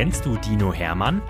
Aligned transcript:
Kennst 0.00 0.24
du 0.24 0.34
Dino 0.38 0.72
Hermann? 0.72 1.20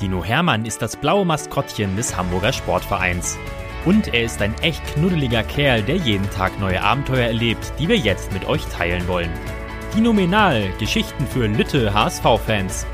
Dino 0.00 0.24
Hermann 0.24 0.64
ist 0.64 0.82
das 0.82 0.96
blaue 0.96 1.24
Maskottchen 1.24 1.94
des 1.94 2.16
Hamburger 2.16 2.52
Sportvereins. 2.52 3.38
Und 3.84 4.12
er 4.12 4.24
ist 4.24 4.42
ein 4.42 4.52
echt 4.62 4.84
knuddeliger 4.84 5.44
Kerl, 5.44 5.80
der 5.84 5.94
jeden 5.94 6.28
Tag 6.30 6.58
neue 6.58 6.82
Abenteuer 6.82 7.28
erlebt, 7.28 7.72
die 7.78 7.86
wir 7.86 7.96
jetzt 7.96 8.32
mit 8.32 8.44
euch 8.48 8.64
teilen 8.64 9.06
wollen. 9.06 9.30
Dinominal, 9.94 10.72
Geschichten 10.80 11.24
für 11.24 11.46
Lütte 11.46 11.94
HSV-Fans. 11.94 12.84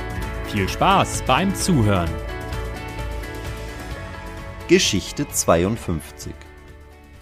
Viel 0.48 0.68
Spaß 0.68 1.22
beim 1.26 1.54
Zuhören. 1.54 2.10
Geschichte 4.68 5.26
52 5.26 6.34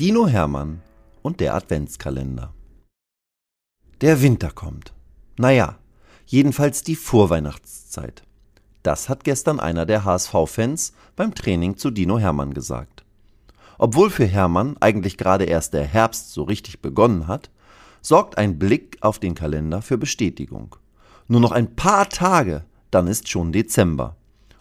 Dino 0.00 0.26
Hermann 0.26 0.82
und 1.22 1.38
der 1.38 1.54
Adventskalender. 1.54 2.52
Der 4.00 4.20
Winter 4.20 4.50
kommt. 4.50 4.94
Naja, 5.38 5.78
jedenfalls 6.30 6.84
die 6.84 6.94
Vorweihnachtszeit. 6.94 8.22
Das 8.84 9.08
hat 9.08 9.24
gestern 9.24 9.58
einer 9.58 9.84
der 9.84 10.04
HSV-Fans 10.04 10.92
beim 11.16 11.34
Training 11.34 11.76
zu 11.76 11.90
Dino 11.90 12.20
Hermann 12.20 12.54
gesagt. 12.54 13.04
Obwohl 13.78 14.10
für 14.10 14.26
Hermann 14.26 14.76
eigentlich 14.78 15.16
gerade 15.16 15.44
erst 15.44 15.74
der 15.74 15.84
Herbst 15.84 16.32
so 16.32 16.44
richtig 16.44 16.80
begonnen 16.80 17.26
hat, 17.26 17.50
sorgt 18.00 18.38
ein 18.38 18.60
Blick 18.60 18.96
auf 19.00 19.18
den 19.18 19.34
Kalender 19.34 19.82
für 19.82 19.98
Bestätigung. 19.98 20.76
Nur 21.26 21.40
noch 21.40 21.50
ein 21.50 21.74
paar 21.74 22.08
Tage, 22.08 22.64
dann 22.92 23.08
ist 23.08 23.28
schon 23.28 23.50
Dezember. 23.50 24.16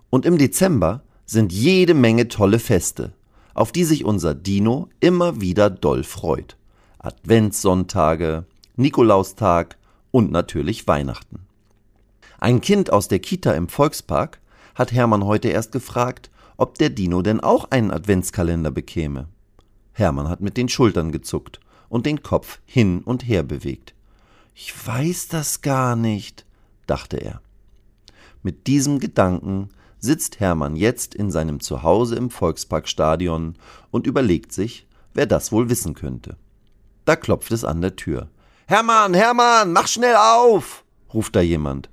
Und 0.09 0.25
im 0.25 0.39
Dezember 0.39 1.03
sind 1.27 1.53
jede 1.53 1.93
Menge 1.93 2.29
tolle 2.29 2.57
Feste, 2.57 3.13
auf 3.53 3.71
die 3.71 3.83
sich 3.83 4.05
unser 4.05 4.33
Dino 4.33 4.89
immer 4.99 5.39
wieder 5.39 5.69
doll 5.69 6.03
freut. 6.03 6.57
Adventssonntage, 6.97 8.45
Nikolaustag 8.75 9.77
und 10.09 10.31
natürlich 10.31 10.87
Weihnachten. 10.87 11.48
Ein 12.39 12.61
Kind 12.61 12.93
aus 12.93 13.09
der 13.09 13.19
Kita 13.19 13.51
im 13.51 13.67
Volkspark 13.67 14.39
hat 14.73 14.93
Hermann 14.93 15.25
heute 15.25 15.49
erst 15.49 15.73
gefragt, 15.73 16.31
ob 16.55 16.77
der 16.77 16.89
Dino 16.89 17.21
denn 17.21 17.41
auch 17.41 17.69
einen 17.71 17.91
Adventskalender 17.91 18.71
bekäme. 18.71 19.27
Hermann 19.91 20.29
hat 20.29 20.39
mit 20.39 20.55
den 20.55 20.69
Schultern 20.69 21.11
gezuckt 21.11 21.59
und 21.89 22.05
den 22.05 22.23
Kopf 22.23 22.59
hin 22.65 23.01
und 23.01 23.27
her 23.27 23.43
bewegt. 23.43 23.93
Ich 24.55 24.73
weiß 24.87 25.27
das 25.27 25.61
gar 25.61 25.97
nicht, 25.97 26.45
dachte 26.87 27.17
er. 27.17 27.41
Mit 28.41 28.67
diesem 28.67 28.99
Gedanken 28.99 29.69
sitzt 29.99 30.39
Hermann 30.39 30.77
jetzt 30.77 31.15
in 31.15 31.31
seinem 31.31 31.59
Zuhause 31.59 32.15
im 32.15 32.29
Volksparkstadion 32.29 33.55
und 33.91 34.07
überlegt 34.07 34.53
sich, 34.53 34.87
wer 35.13 35.25
das 35.25 35.51
wohl 35.51 35.69
wissen 35.69 35.93
könnte. 35.93 36.37
Da 37.03 37.17
klopft 37.17 37.51
es 37.51 37.65
an 37.65 37.81
der 37.81 37.97
Tür. 37.97 38.29
Hermann, 38.65 39.13
Hermann, 39.13 39.73
mach 39.73 39.87
schnell 39.87 40.15
auf! 40.15 40.85
ruft 41.13 41.35
da 41.35 41.41
jemand. 41.41 41.89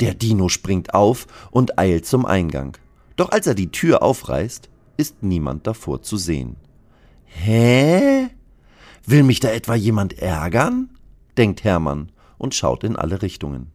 Der 0.00 0.14
Dino 0.14 0.48
springt 0.48 0.94
auf 0.94 1.26
und 1.50 1.78
eilt 1.78 2.06
zum 2.06 2.24
Eingang. 2.24 2.76
Doch 3.16 3.30
als 3.30 3.46
er 3.46 3.54
die 3.54 3.70
Tür 3.70 4.02
aufreißt, 4.02 4.70
ist 4.96 5.22
niemand 5.22 5.66
davor 5.66 6.02
zu 6.02 6.16
sehen. 6.16 6.56
Hä? 7.26 8.28
Will 9.06 9.22
mich 9.22 9.40
da 9.40 9.48
etwa 9.50 9.74
jemand 9.74 10.18
ärgern? 10.18 10.90
denkt 11.36 11.64
Hermann 11.64 12.12
und 12.38 12.54
schaut 12.54 12.84
in 12.84 12.96
alle 12.96 13.22
Richtungen. 13.22 13.72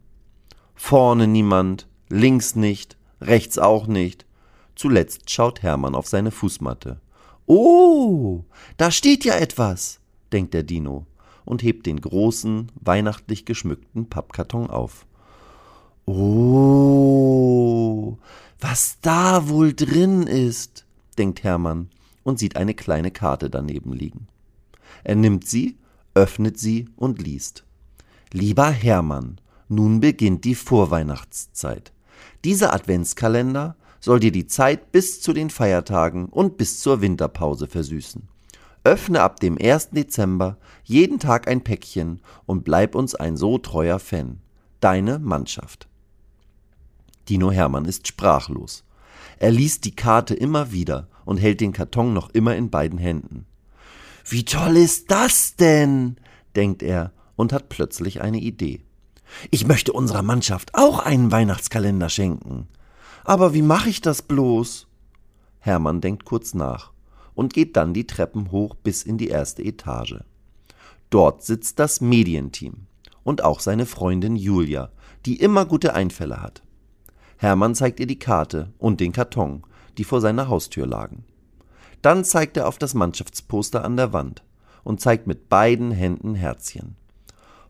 Vorne 0.74 1.26
niemand, 1.26 1.88
links 2.08 2.54
nicht, 2.54 2.96
rechts 3.20 3.58
auch 3.58 3.86
nicht. 3.86 4.26
Zuletzt 4.74 5.30
schaut 5.30 5.62
Hermann 5.62 5.94
auf 5.94 6.06
seine 6.06 6.30
Fußmatte. 6.30 7.00
Oh, 7.46 8.44
da 8.76 8.90
steht 8.90 9.24
ja 9.24 9.34
etwas, 9.36 10.00
denkt 10.32 10.54
der 10.54 10.64
Dino 10.64 11.06
und 11.44 11.62
hebt 11.62 11.86
den 11.86 12.00
großen, 12.00 12.72
weihnachtlich 12.80 13.44
geschmückten 13.46 14.08
Pappkarton 14.08 14.68
auf. 14.68 15.06
Oh, 16.08 17.66
was 18.60 18.98
da 19.00 19.48
wohl 19.48 19.74
drin 19.74 20.28
ist, 20.28 20.86
denkt 21.18 21.42
Hermann 21.42 21.90
und 22.22 22.38
sieht 22.38 22.54
eine 22.54 22.74
kleine 22.74 23.10
Karte 23.10 23.50
daneben 23.50 23.92
liegen. 23.92 24.28
Er 25.02 25.16
nimmt 25.16 25.48
sie, 25.48 25.78
öffnet 26.14 26.60
sie 26.60 26.88
und 26.94 27.20
liest. 27.20 27.64
Lieber 28.32 28.70
Hermann, 28.70 29.40
nun 29.68 29.98
beginnt 29.98 30.44
die 30.44 30.54
Vorweihnachtszeit. 30.54 31.92
Dieser 32.44 32.72
Adventskalender 32.72 33.74
soll 33.98 34.20
dir 34.20 34.30
die 34.30 34.46
Zeit 34.46 34.92
bis 34.92 35.20
zu 35.20 35.32
den 35.32 35.50
Feiertagen 35.50 36.26
und 36.26 36.56
bis 36.56 36.78
zur 36.78 37.00
Winterpause 37.00 37.66
versüßen. 37.66 38.28
Öffne 38.84 39.22
ab 39.22 39.40
dem 39.40 39.58
1. 39.60 39.90
Dezember 39.90 40.56
jeden 40.84 41.18
Tag 41.18 41.48
ein 41.48 41.64
Päckchen 41.64 42.20
und 42.44 42.62
bleib 42.62 42.94
uns 42.94 43.16
ein 43.16 43.36
so 43.36 43.58
treuer 43.58 43.98
Fan. 43.98 44.38
Deine 44.78 45.18
Mannschaft. 45.18 45.88
Dino 47.28 47.50
Hermann 47.50 47.84
ist 47.84 48.06
sprachlos. 48.06 48.84
Er 49.38 49.50
liest 49.50 49.84
die 49.84 49.94
Karte 49.94 50.34
immer 50.34 50.72
wieder 50.72 51.08
und 51.24 51.38
hält 51.38 51.60
den 51.60 51.72
Karton 51.72 52.12
noch 52.12 52.30
immer 52.30 52.56
in 52.56 52.70
beiden 52.70 52.98
Händen. 52.98 53.46
Wie 54.24 54.44
toll 54.44 54.76
ist 54.76 55.10
das 55.10 55.56
denn? 55.56 56.16
denkt 56.54 56.82
er 56.82 57.12
und 57.36 57.52
hat 57.52 57.68
plötzlich 57.68 58.22
eine 58.22 58.38
Idee. 58.38 58.80
Ich 59.50 59.66
möchte 59.66 59.92
unserer 59.92 60.22
Mannschaft 60.22 60.74
auch 60.74 61.00
einen 61.00 61.30
Weihnachtskalender 61.30 62.08
schenken. 62.08 62.68
Aber 63.24 63.54
wie 63.54 63.62
mache 63.62 63.90
ich 63.90 64.00
das 64.00 64.22
bloß? 64.22 64.86
Hermann 65.58 66.00
denkt 66.00 66.24
kurz 66.24 66.54
nach 66.54 66.92
und 67.34 67.52
geht 67.52 67.76
dann 67.76 67.92
die 67.92 68.06
Treppen 68.06 68.50
hoch 68.50 68.74
bis 68.76 69.02
in 69.02 69.18
die 69.18 69.28
erste 69.28 69.62
Etage. 69.62 70.20
Dort 71.10 71.42
sitzt 71.42 71.78
das 71.78 72.00
Medienteam 72.00 72.86
und 73.22 73.44
auch 73.44 73.60
seine 73.60 73.86
Freundin 73.86 74.36
Julia, 74.36 74.90
die 75.26 75.36
immer 75.36 75.66
gute 75.66 75.94
Einfälle 75.94 76.40
hat. 76.40 76.62
Hermann 77.36 77.74
zeigt 77.74 78.00
ihr 78.00 78.06
die 78.06 78.18
Karte 78.18 78.72
und 78.78 79.00
den 79.00 79.12
Karton, 79.12 79.62
die 79.98 80.04
vor 80.04 80.20
seiner 80.20 80.48
Haustür 80.48 80.86
lagen. 80.86 81.24
Dann 82.02 82.24
zeigt 82.24 82.56
er 82.56 82.68
auf 82.68 82.78
das 82.78 82.94
Mannschaftsposter 82.94 83.84
an 83.84 83.96
der 83.96 84.12
Wand 84.12 84.42
und 84.84 85.00
zeigt 85.00 85.26
mit 85.26 85.48
beiden 85.48 85.90
Händen 85.90 86.34
Herzchen. 86.34 86.96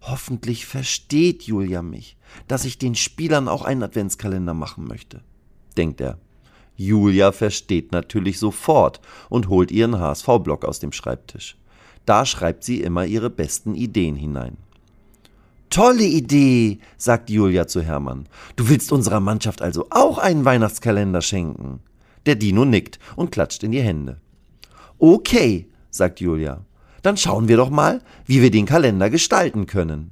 Hoffentlich 0.02 0.66
versteht 0.66 1.44
Julia 1.44 1.82
mich, 1.82 2.16
dass 2.46 2.64
ich 2.64 2.78
den 2.78 2.94
Spielern 2.94 3.48
auch 3.48 3.64
einen 3.64 3.82
Adventskalender 3.82 4.54
machen 4.54 4.86
möchte, 4.86 5.22
denkt 5.76 6.00
er. 6.00 6.18
Julia 6.76 7.32
versteht 7.32 7.92
natürlich 7.92 8.38
sofort 8.38 9.00
und 9.30 9.48
holt 9.48 9.70
ihren 9.70 9.98
HSV-Block 9.98 10.64
aus 10.64 10.78
dem 10.78 10.92
Schreibtisch. 10.92 11.56
Da 12.04 12.26
schreibt 12.26 12.62
sie 12.62 12.82
immer 12.82 13.06
ihre 13.06 13.30
besten 13.30 13.74
Ideen 13.74 14.14
hinein. 14.14 14.58
Tolle 15.70 16.04
Idee, 16.04 16.78
sagt 16.96 17.30
Julia 17.30 17.66
zu 17.66 17.82
Hermann. 17.82 18.28
Du 18.56 18.68
willst 18.68 18.92
unserer 18.92 19.20
Mannschaft 19.20 19.62
also 19.62 19.86
auch 19.90 20.18
einen 20.18 20.44
Weihnachtskalender 20.44 21.22
schenken? 21.22 21.80
Der 22.24 22.34
Dino 22.34 22.64
nickt 22.64 22.98
und 23.16 23.30
klatscht 23.30 23.62
in 23.62 23.72
die 23.72 23.82
Hände. 23.82 24.20
Okay, 24.98 25.68
sagt 25.90 26.20
Julia 26.20 26.64
dann 27.06 27.16
schauen 27.16 27.46
wir 27.46 27.56
doch 27.56 27.70
mal, 27.70 28.02
wie 28.24 28.42
wir 28.42 28.50
den 28.50 28.66
Kalender 28.66 29.10
gestalten 29.10 29.66
können. 29.66 30.10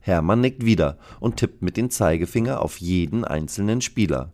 Hermann 0.00 0.40
nickt 0.40 0.64
wieder 0.64 0.96
und 1.20 1.36
tippt 1.36 1.60
mit 1.60 1.76
dem 1.76 1.90
Zeigefinger 1.90 2.62
auf 2.62 2.78
jeden 2.78 3.26
einzelnen 3.26 3.82
Spieler. 3.82 4.32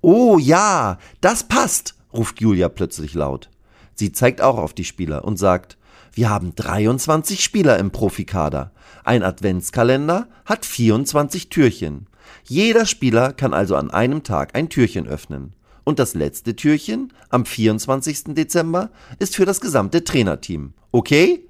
Oh 0.00 0.38
ja, 0.38 0.98
das 1.20 1.48
passt, 1.48 1.96
ruft 2.12 2.40
Julia 2.40 2.68
plötzlich 2.68 3.14
laut. 3.14 3.50
Sie 3.94 4.12
zeigt 4.12 4.40
auch 4.40 4.58
auf 4.58 4.74
die 4.74 4.84
Spieler 4.84 5.24
und 5.24 5.40
sagt, 5.40 5.76
wir 6.14 6.28
haben 6.28 6.54
23 6.54 7.42
Spieler 7.42 7.78
im 7.78 7.90
Profikader. 7.90 8.72
Ein 9.02 9.22
Adventskalender 9.22 10.28
hat 10.44 10.66
24 10.66 11.48
Türchen. 11.48 12.06
Jeder 12.44 12.84
Spieler 12.84 13.32
kann 13.32 13.54
also 13.54 13.76
an 13.76 13.90
einem 13.90 14.22
Tag 14.22 14.54
ein 14.54 14.68
Türchen 14.68 15.06
öffnen. 15.06 15.54
Und 15.84 15.98
das 15.98 16.14
letzte 16.14 16.54
Türchen 16.54 17.12
am 17.30 17.46
24. 17.46 18.34
Dezember 18.34 18.90
ist 19.18 19.36
für 19.36 19.46
das 19.46 19.60
gesamte 19.60 20.04
Trainerteam. 20.04 20.74
Okay? 20.92 21.48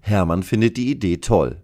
Hermann 0.00 0.42
findet 0.42 0.78
die 0.78 0.90
Idee 0.90 1.18
toll. 1.18 1.58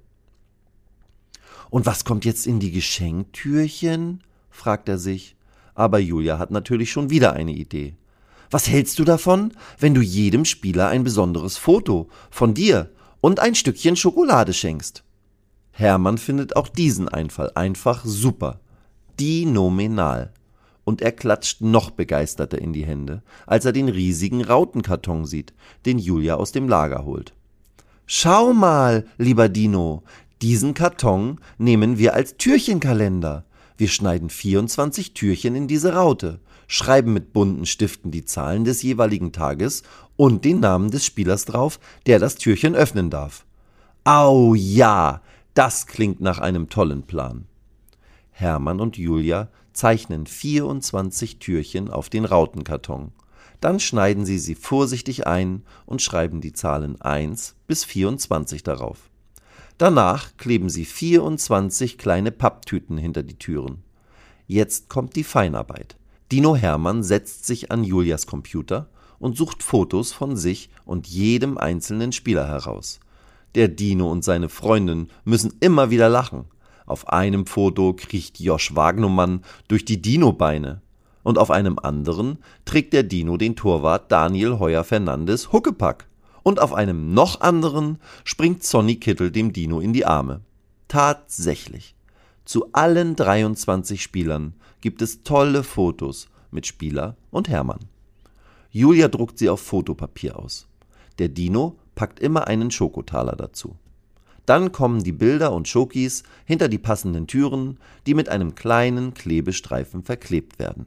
Und 1.70 1.86
was 1.86 2.04
kommt 2.04 2.24
jetzt 2.24 2.47
in 2.47 2.60
die 2.60 2.71
Geschenktürchen? 2.71 4.22
fragt 4.50 4.89
er 4.89 4.98
sich. 4.98 5.36
Aber 5.74 5.98
Julia 5.98 6.39
hat 6.39 6.50
natürlich 6.50 6.91
schon 6.91 7.10
wieder 7.10 7.32
eine 7.32 7.53
Idee. 7.53 7.94
Was 8.51 8.69
hältst 8.69 8.98
du 8.98 9.04
davon, 9.04 9.53
wenn 9.78 9.95
du 9.95 10.01
jedem 10.01 10.45
Spieler 10.45 10.89
ein 10.89 11.04
besonderes 11.04 11.57
Foto 11.57 12.09
von 12.31 12.54
dir 12.54 12.91
und 13.21 13.41
ein 13.41 13.54
Stückchen 13.54 13.97
Schokolade 13.97 14.53
schenkst? 14.53 15.03
Hermann 15.72 16.19
findet 16.19 16.57
auch 16.57 16.69
diesen 16.69 17.09
Einfall 17.09 17.51
einfach 17.54 18.04
super. 18.04 18.60
Die 19.19 19.47
nominal 19.47 20.33
und 20.87 21.03
er 21.03 21.13
klatscht 21.13 21.60
noch 21.60 21.91
begeisterter 21.91 22.59
in 22.59 22.72
die 22.72 22.87
Hände, 22.87 23.22
als 23.45 23.65
er 23.65 23.72
den 23.72 23.89
riesigen 23.89 24.43
Rautenkarton 24.43 25.27
sieht, 25.27 25.53
den 25.84 25.99
Julia 25.99 26.37
aus 26.37 26.53
dem 26.53 26.69
Lager 26.69 27.04
holt. 27.04 27.34
Schau 28.07 28.53
mal, 28.53 29.04
lieber 29.19 29.49
Dino, 29.49 30.04
diesen 30.42 30.75
Karton 30.75 31.41
nehmen 31.59 31.99
wir 31.99 32.15
als 32.15 32.37
Türchenkalender. 32.37 33.45
Wir 33.77 33.89
schneiden 33.89 34.31
24 34.31 35.13
Türchen 35.13 35.57
in 35.57 35.66
diese 35.66 35.92
Raute, 35.95 36.39
schreiben 36.66 37.13
mit 37.13 37.33
bunten 37.33 37.66
Stiften 37.66 38.10
die 38.10 38.24
Zahlen 38.24 38.65
des 38.65 38.83
jeweiligen 38.83 39.33
Tages 39.33 39.83
und 40.16 40.45
den 40.45 40.60
Namen 40.60 40.91
des 40.91 41.04
Spielers 41.04 41.45
drauf, 41.45 41.78
der 42.07 42.18
das 42.18 42.36
Türchen 42.36 42.74
öffnen 42.74 43.10
darf. 43.10 43.45
Au 44.04 44.54
ja, 44.54 45.21
das 45.54 45.86
klingt 45.86 46.21
nach 46.21 46.39
einem 46.39 46.68
tollen 46.68 47.03
Plan. 47.03 47.47
Hermann 48.30 48.80
und 48.80 48.98
Julia 48.98 49.48
zeichnen 49.72 50.27
24 50.27 51.39
Türchen 51.39 51.91
auf 51.91 52.09
den 52.09 52.24
Rautenkarton. 52.24 53.13
Dann 53.60 53.80
schneiden 53.80 54.27
sie 54.27 54.39
sie 54.39 54.54
vorsichtig 54.54 55.27
ein 55.27 55.63
und 55.86 56.03
schreiben 56.03 56.41
die 56.41 56.53
Zahlen 56.53 57.01
1 57.01 57.54
bis 57.66 57.84
24 57.84 58.63
darauf. 58.63 59.10
Danach 59.78 60.36
kleben 60.36 60.71
sie 60.71 60.84
24 60.84 61.98
kleine 61.98 62.33
Papptüten 62.33 62.97
hinter 62.97 63.22
die 63.22 63.39
Türen. 63.39 63.83
Jetzt 64.47 64.89
kommt 64.89 65.16
die 65.16 65.24
Feinarbeit. 65.24 65.97
Dino 66.33 66.57
Hermann 66.57 67.05
setzt 67.05 67.47
sich 67.47 67.71
an 67.71 67.84
Julias 67.84 68.27
Computer 68.27 68.89
und 69.19 69.37
sucht 69.37 69.63
Fotos 69.63 70.13
von 70.13 70.37
sich 70.37 70.71
und 70.84 71.07
jedem 71.07 71.57
einzelnen 71.57 72.13
Spieler 72.13 72.49
heraus. 72.49 73.01
Der 73.55 73.69
Dino 73.69 74.11
und 74.11 74.25
seine 74.25 74.49
Freundin 74.49 75.09
müssen 75.25 75.55
immer 75.61 75.91
wieder 75.91 76.09
lachen. 76.09 76.47
Auf 76.84 77.09
einem 77.09 77.47
Foto 77.47 77.95
kriecht 77.95 78.39
Josh 78.41 78.75
Wagnumann 78.75 79.43
durch 79.69 79.84
die 79.84 80.03
Dino-Beine 80.03 80.83
und 81.23 81.39
auf 81.39 81.51
einem 81.51 81.81
anderen 81.81 82.39
trägt 82.65 82.93
der 82.93 83.03
Dino 83.03 83.37
den 83.37 83.57
Torwart 83.57 84.13
Daniel 84.13 84.61
Heuer 84.61 84.84
Fernandes 84.84 85.53
Huckepack. 85.53 86.07
Und 86.45 86.61
auf 86.61 86.73
einem 86.73 87.15
noch 87.15 87.41
anderen 87.41 87.99
springt 88.23 88.63
Sonny 88.63 88.95
Kittel 88.97 89.33
dem 89.33 89.53
Dino 89.53 89.81
in 89.81 89.93
die 89.93 90.07
Arme. 90.07 90.43
Tatsächlich. 90.87 91.96
Zu 92.47 92.72
allen 92.72 93.16
23 93.16 94.01
Spielern 94.01 94.54
gibt 94.81 95.03
es 95.03 95.25
tolle 95.25 95.65
Fotos 95.65 96.28
mit 96.53 96.65
Spieler 96.65 97.16
und 97.33 97.48
Hermann. 97.48 97.81
Julia 98.71 99.09
druckt 99.09 99.39
sie 99.39 99.48
auf 99.51 99.60
Fotopapier 99.60 100.39
aus. 100.39 100.69
Der 101.19 101.28
Dino 101.28 101.77
packt 101.97 102.21
immer 102.21 102.47
einen 102.47 102.71
Schokotaler 102.71 103.34
dazu. 103.34 103.75
Dann 104.47 104.71
kommen 104.71 105.03
die 105.03 105.10
Bilder 105.10 105.53
und 105.53 105.66
Schokis 105.66 106.22
hinter 106.45 106.69
die 106.69 106.78
passenden 106.78 107.27
Türen, 107.27 107.78
die 108.07 108.15
mit 108.15 108.28
einem 108.28 108.54
kleinen 108.54 109.13
Klebestreifen 109.13 110.04
verklebt 110.04 110.60
werden. 110.60 110.87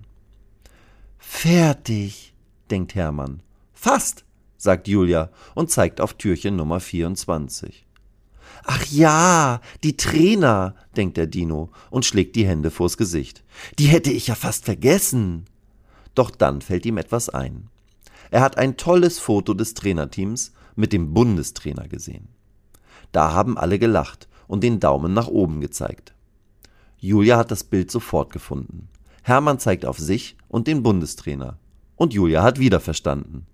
Fertig, 1.17 2.33
denkt 2.71 2.95
Hermann. 2.95 3.41
Fast, 3.73 4.23
sagt 4.55 4.87
Julia 4.87 5.29
und 5.55 5.69
zeigt 5.71 5.99
auf 5.99 6.13
Türchen 6.13 6.55
Nummer 6.55 6.79
24. 6.79 7.85
Ach 8.63 8.85
ja, 8.87 9.61
die 9.83 9.97
Trainer, 9.97 10.75
denkt 10.95 11.17
der 11.17 11.27
Dino 11.27 11.69
und 11.89 12.05
schlägt 12.05 12.35
die 12.35 12.45
Hände 12.47 12.71
vors 12.71 12.97
Gesicht. 12.97 13.43
Die 13.77 13.87
hätte 13.87 14.11
ich 14.11 14.27
ja 14.27 14.35
fast 14.35 14.65
vergessen. 14.65 15.45
Doch 16.15 16.31
dann 16.31 16.61
fällt 16.61 16.85
ihm 16.85 16.97
etwas 16.97 17.29
ein. 17.29 17.69
Er 18.31 18.41
hat 18.41 18.57
ein 18.57 18.77
tolles 18.77 19.19
Foto 19.19 19.53
des 19.53 19.73
Trainerteams 19.73 20.51
mit 20.75 20.93
dem 20.93 21.13
Bundestrainer 21.13 21.87
gesehen. 21.87 22.27
Da 23.11 23.33
haben 23.33 23.57
alle 23.57 23.79
gelacht 23.79 24.27
und 24.47 24.63
den 24.63 24.79
Daumen 24.79 25.13
nach 25.13 25.27
oben 25.27 25.61
gezeigt. 25.61 26.13
Julia 26.99 27.37
hat 27.37 27.51
das 27.51 27.63
Bild 27.63 27.89
sofort 27.89 28.31
gefunden. 28.31 28.89
Hermann 29.23 29.59
zeigt 29.59 29.85
auf 29.85 29.97
sich 29.97 30.37
und 30.47 30.67
den 30.67 30.83
Bundestrainer. 30.83 31.57
Und 31.95 32.13
Julia 32.13 32.43
hat 32.43 32.59
wieder 32.59 32.79
verstanden. 32.79 33.45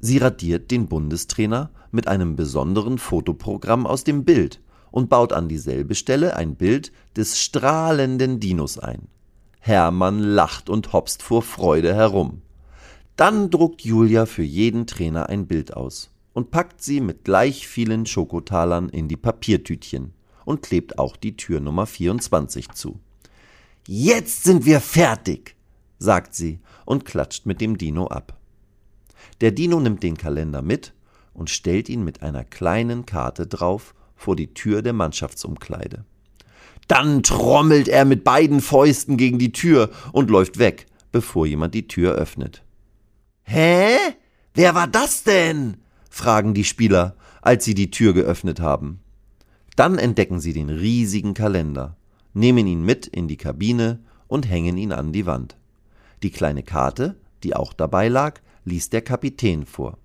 Sie 0.00 0.18
radiert 0.18 0.70
den 0.70 0.86
Bundestrainer 0.86 1.70
mit 1.90 2.06
einem 2.08 2.36
besonderen 2.36 2.98
Fotoprogramm 2.98 3.86
aus 3.86 4.04
dem 4.04 4.24
Bild 4.24 4.60
und 4.90 5.08
baut 5.08 5.32
an 5.32 5.48
dieselbe 5.48 5.94
Stelle 5.94 6.36
ein 6.36 6.54
Bild 6.54 6.92
des 7.16 7.40
strahlenden 7.40 8.40
Dinos 8.40 8.78
ein. 8.78 9.08
Hermann 9.58 10.20
lacht 10.20 10.70
und 10.70 10.92
hopst 10.92 11.22
vor 11.22 11.42
Freude 11.42 11.94
herum. 11.94 12.42
Dann 13.16 13.50
druckt 13.50 13.82
Julia 13.82 14.26
für 14.26 14.44
jeden 14.44 14.86
Trainer 14.86 15.28
ein 15.28 15.46
Bild 15.46 15.74
aus 15.76 16.10
und 16.32 16.52
packt 16.52 16.82
sie 16.82 17.00
mit 17.00 17.24
gleich 17.24 17.66
vielen 17.66 18.06
Schokotalern 18.06 18.88
in 18.88 19.08
die 19.08 19.16
Papiertütchen 19.16 20.12
und 20.44 20.62
klebt 20.62 20.98
auch 20.98 21.16
die 21.16 21.36
Tür 21.36 21.58
Nummer 21.58 21.86
24 21.86 22.70
zu. 22.70 23.00
Jetzt 23.86 24.44
sind 24.44 24.64
wir 24.64 24.80
fertig, 24.80 25.56
sagt 25.98 26.34
sie 26.34 26.60
und 26.84 27.04
klatscht 27.04 27.44
mit 27.44 27.60
dem 27.60 27.76
Dino 27.76 28.06
ab. 28.06 28.37
Der 29.40 29.50
Dino 29.50 29.80
nimmt 29.80 30.02
den 30.02 30.16
Kalender 30.16 30.62
mit 30.62 30.92
und 31.32 31.50
stellt 31.50 31.88
ihn 31.88 32.04
mit 32.04 32.22
einer 32.22 32.44
kleinen 32.44 33.06
Karte 33.06 33.46
drauf 33.46 33.94
vor 34.16 34.36
die 34.36 34.52
Tür 34.54 34.82
der 34.82 34.92
Mannschaftsumkleide. 34.92 36.04
Dann 36.88 37.22
trommelt 37.22 37.86
er 37.88 38.04
mit 38.04 38.24
beiden 38.24 38.60
Fäusten 38.60 39.16
gegen 39.16 39.38
die 39.38 39.52
Tür 39.52 39.90
und 40.12 40.30
läuft 40.30 40.58
weg, 40.58 40.86
bevor 41.12 41.46
jemand 41.46 41.74
die 41.74 41.86
Tür 41.86 42.14
öffnet. 42.14 42.64
Hä? 43.44 43.96
Wer 44.54 44.74
war 44.74 44.86
das 44.86 45.22
denn? 45.22 45.76
fragen 46.10 46.54
die 46.54 46.64
Spieler, 46.64 47.14
als 47.42 47.64
sie 47.64 47.74
die 47.74 47.90
Tür 47.90 48.14
geöffnet 48.14 48.60
haben. 48.60 49.00
Dann 49.76 49.98
entdecken 49.98 50.40
sie 50.40 50.52
den 50.52 50.70
riesigen 50.70 51.34
Kalender, 51.34 51.96
nehmen 52.34 52.66
ihn 52.66 52.82
mit 52.82 53.06
in 53.06 53.28
die 53.28 53.36
Kabine 53.36 54.00
und 54.26 54.48
hängen 54.48 54.76
ihn 54.76 54.92
an 54.92 55.12
die 55.12 55.26
Wand. 55.26 55.56
Die 56.22 56.30
kleine 56.30 56.62
Karte, 56.62 57.16
die 57.44 57.54
auch 57.54 57.72
dabei 57.72 58.08
lag, 58.08 58.40
liest 58.68 58.92
der 58.92 59.02
Kapitän 59.02 59.66
vor. 59.66 59.98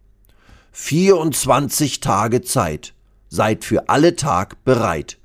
24 0.71 1.99
Tage 1.99 2.41
Zeit. 2.41 2.93
Seid 3.29 3.63
für 3.63 3.89
alle 3.89 4.15
Tag 4.15 4.63
bereit. 4.63 5.19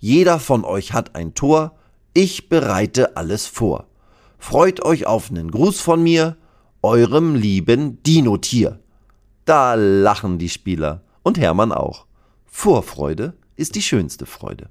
Jeder 0.00 0.38
von 0.38 0.64
euch 0.64 0.92
hat 0.92 1.14
ein 1.14 1.34
Tor. 1.34 1.76
Ich 2.14 2.48
bereite 2.48 3.16
alles 3.16 3.46
vor. 3.46 3.86
Freut 4.38 4.84
euch 4.84 5.06
auf 5.06 5.30
einen 5.30 5.50
Gruß 5.50 5.80
von 5.80 6.02
mir, 6.02 6.36
eurem 6.82 7.34
lieben 7.34 8.02
Dino-Tier. 8.02 8.80
Da 9.46 9.74
lachen 9.74 10.38
die 10.38 10.50
Spieler 10.50 11.02
und 11.22 11.38
Hermann 11.38 11.72
auch. 11.72 12.06
Vorfreude 12.44 13.34
ist 13.56 13.74
die 13.74 13.82
schönste 13.82 14.26
Freude. 14.26 14.68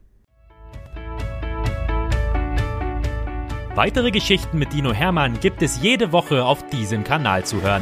Weitere 3.76 4.12
Geschichten 4.12 4.60
mit 4.60 4.72
Dino 4.72 4.94
Hermann 4.94 5.40
gibt 5.40 5.64
es 5.64 5.82
jede 5.82 6.12
Woche 6.12 6.46
auf 6.46 6.68
diesem 6.70 7.04
Kanal 7.04 7.44
zu 7.44 7.64
hören. 7.64 7.82